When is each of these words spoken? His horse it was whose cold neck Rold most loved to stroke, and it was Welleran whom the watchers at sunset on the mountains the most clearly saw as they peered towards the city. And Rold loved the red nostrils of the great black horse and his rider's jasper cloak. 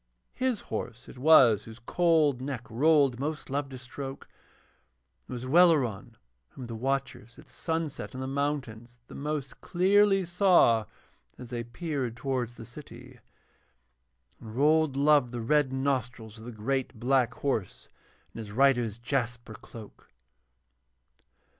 His 0.33 0.61
horse 0.73 1.07
it 1.07 1.19
was 1.19 1.65
whose 1.65 1.77
cold 1.77 2.41
neck 2.41 2.65
Rold 2.71 3.19
most 3.19 3.51
loved 3.51 3.69
to 3.69 3.77
stroke, 3.77 4.27
and 5.27 5.33
it 5.33 5.33
was 5.33 5.45
Welleran 5.45 6.15
whom 6.49 6.65
the 6.65 6.73
watchers 6.73 7.37
at 7.37 7.47
sunset 7.47 8.15
on 8.15 8.21
the 8.21 8.25
mountains 8.25 8.97
the 9.05 9.13
most 9.13 9.61
clearly 9.61 10.25
saw 10.25 10.85
as 11.37 11.51
they 11.51 11.63
peered 11.63 12.17
towards 12.17 12.55
the 12.55 12.65
city. 12.65 13.19
And 14.39 14.55
Rold 14.55 14.97
loved 14.97 15.31
the 15.31 15.39
red 15.41 15.71
nostrils 15.71 16.39
of 16.39 16.45
the 16.45 16.51
great 16.51 16.99
black 16.99 17.35
horse 17.35 17.87
and 18.33 18.39
his 18.39 18.51
rider's 18.51 18.97
jasper 18.97 19.53
cloak. 19.53 20.09